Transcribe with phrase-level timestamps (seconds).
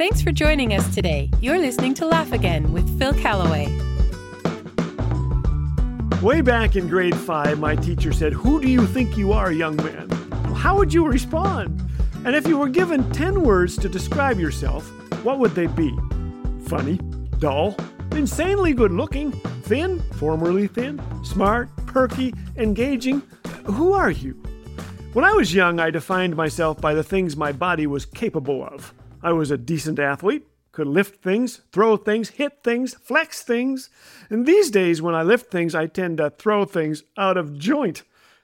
[0.00, 1.28] Thanks for joining us today.
[1.42, 3.66] You're listening to Laugh Again with Phil Callaway.
[6.22, 9.76] Way back in grade five, my teacher said, Who do you think you are, young
[9.76, 10.08] man?
[10.56, 11.86] How would you respond?
[12.24, 14.88] And if you were given 10 words to describe yourself,
[15.22, 15.94] what would they be?
[16.64, 16.96] Funny,
[17.38, 17.76] dull,
[18.12, 19.32] insanely good looking,
[19.64, 23.20] thin, formerly thin, smart, perky, engaging.
[23.64, 24.32] Who are you?
[25.12, 28.94] When I was young, I defined myself by the things my body was capable of.
[29.22, 33.90] I was a decent athlete, could lift things, throw things, hit things, flex things.
[34.30, 38.02] And these days, when I lift things, I tend to throw things out of joint.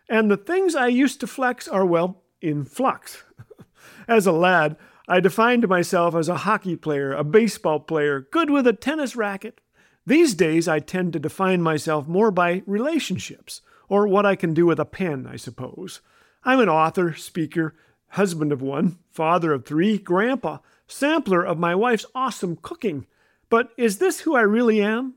[0.08, 3.22] And the things I used to flex are, well, in flux.
[4.08, 4.76] as a lad,
[5.08, 9.60] I defined myself as a hockey player, a baseball player, good with a tennis racket.
[10.04, 14.66] These days, I tend to define myself more by relationships, or what I can do
[14.66, 16.00] with a pen, I suppose.
[16.44, 17.74] I'm an author, speaker,
[18.16, 23.06] husband of one, father of three, grandpa, sampler of my wife's awesome cooking.
[23.48, 25.14] But is this who I really am?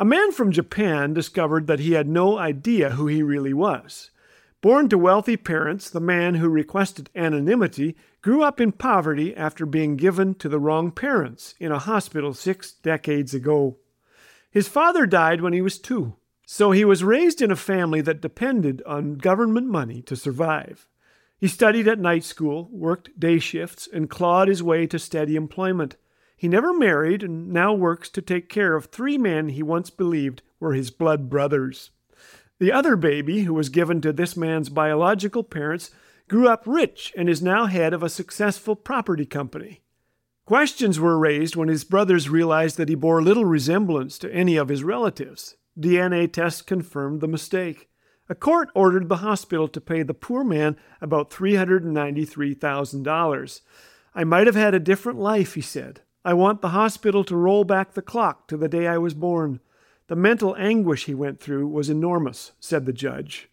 [0.00, 4.10] A man from Japan discovered that he had no idea who he really was.
[4.60, 9.96] Born to wealthy parents, the man who requested anonymity grew up in poverty after being
[9.96, 13.76] given to the wrong parents in a hospital six decades ago.
[14.50, 18.20] His father died when he was two, so he was raised in a family that
[18.20, 20.88] depended on government money to survive.
[21.38, 25.96] He studied at night school, worked day shifts, and clawed his way to steady employment.
[26.36, 30.42] He never married and now works to take care of three men he once believed
[30.58, 31.90] were his blood brothers.
[32.58, 35.92] The other baby, who was given to this man's biological parents,
[36.28, 39.80] grew up rich and is now head of a successful property company.
[40.44, 44.68] Questions were raised when his brothers realized that he bore little resemblance to any of
[44.68, 45.56] his relatives.
[45.78, 47.88] DNA tests confirmed the mistake.
[48.28, 53.60] A court ordered the hospital to pay the poor man about $393,000.
[54.14, 56.02] I might have had a different life, he said.
[56.24, 59.60] I want the hospital to roll back the clock to the day I was born.
[60.08, 63.48] The mental anguish he went through was enormous, said the judge.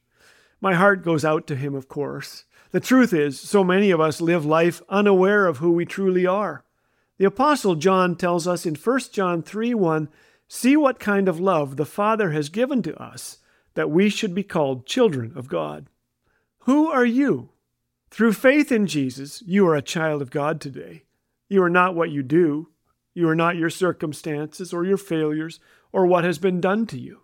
[0.59, 2.44] My heart goes out to him, of course.
[2.72, 6.66] The truth is, so many of us live life unaware of who we truly are.
[7.18, 10.09] The Apostle John tells us in 1 John 3 1
[10.47, 13.38] See what kind of love the Father has given to us,
[13.75, 15.88] that we should be called children of God.
[16.59, 17.50] Who are you?
[18.09, 21.03] Through faith in Jesus, you are a child of God today.
[21.47, 22.69] You are not what you do.
[23.14, 25.59] You are not your circumstances or your failures
[25.91, 27.22] or what has been done to you.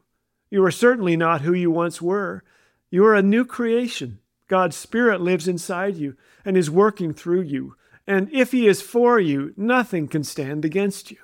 [0.49, 2.43] You are certainly not who you once were.
[2.89, 4.19] You are a new creation.
[4.47, 7.75] God's Spirit lives inside you and is working through you.
[8.05, 11.17] And if He is for you, nothing can stand against you.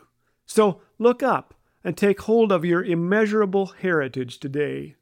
[0.45, 4.95] So look up and take hold of your immeasurable heritage today.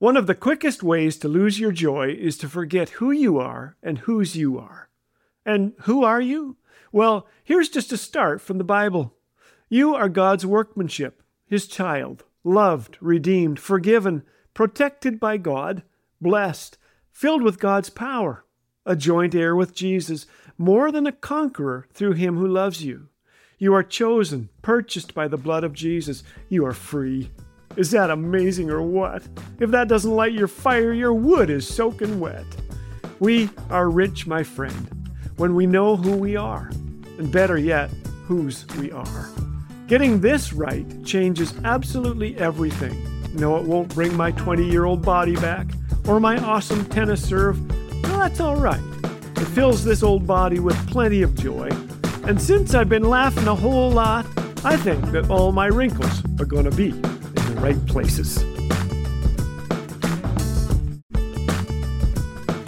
[0.00, 3.76] One of the quickest ways to lose your joy is to forget who you are
[3.82, 4.90] and whose you are.
[5.44, 6.56] And who are you?
[6.92, 9.14] Well, here's just a start from the Bible.
[9.68, 14.22] You are God's workmanship, His child, loved, redeemed, forgiven,
[14.54, 15.82] protected by God,
[16.20, 16.78] blessed,
[17.10, 18.44] filled with God's power,
[18.86, 20.26] a joint heir with Jesus,
[20.56, 23.08] more than a conqueror through Him who loves you.
[23.58, 26.22] You are chosen, purchased by the blood of Jesus.
[26.48, 27.32] You are free.
[27.76, 29.22] Is that amazing or what?
[29.60, 32.46] If that doesn't light your fire, your wood is soaking wet.
[33.20, 34.88] We are rich, my friend
[35.38, 36.68] when we know who we are,
[37.16, 37.88] and better yet,
[38.26, 39.28] whose we are.
[39.86, 43.06] Getting this right changes absolutely everything.
[43.34, 45.68] No, it won't bring my 20 year old body back
[46.06, 47.58] or my awesome tennis serve.
[48.02, 48.82] Well, that's all right.
[49.36, 51.68] It fills this old body with plenty of joy.
[52.24, 54.26] And since I've been laughing a whole lot,
[54.64, 56.90] I think that all my wrinkles are to be
[57.60, 58.44] right places.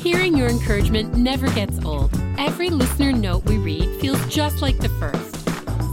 [0.00, 2.10] Hearing your encouragement never gets old.
[2.38, 5.36] Every listener note we read feels just like the first.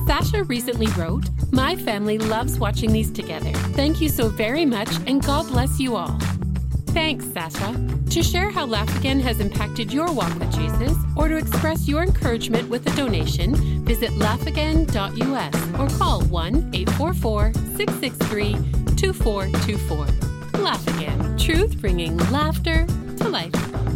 [0.08, 3.52] Sasha recently wrote, My family loves watching these together.
[3.74, 6.18] Thank you so very much, and God bless you all.
[6.88, 7.76] Thanks, Sasha.
[8.10, 12.02] To share how Laugh Again has impacted your walk with Jesus, or to express your
[12.02, 20.62] encouragement with a donation, visit laughagain.us or call 1 844 663 2424.
[20.62, 22.86] Laugh Again, truth bringing laughter
[23.18, 23.87] to life.